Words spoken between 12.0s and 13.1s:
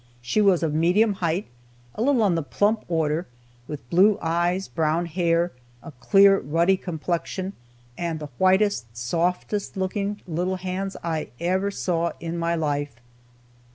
in my life.